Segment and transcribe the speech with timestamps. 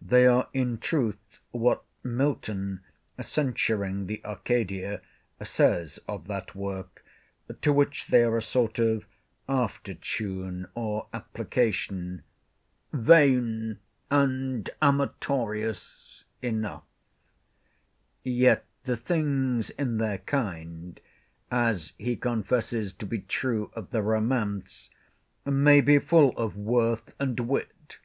[0.00, 2.80] They are in truth what Milton,
[3.20, 5.02] censuring the Arcadia,
[5.42, 7.04] says of that work
[7.60, 9.04] (to which they are a sort of
[9.46, 12.22] after tune or application),
[12.94, 13.78] "vain
[14.10, 16.84] and amatorious" enough,
[18.22, 20.98] yet the things in their kind
[21.50, 24.88] (as he confesses to be true of the romance)
[25.44, 27.98] may be "full of worth and wit."